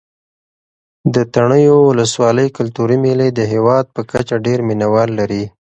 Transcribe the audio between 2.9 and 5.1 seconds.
مېلې د هېواد په کچه ډېر مینه وال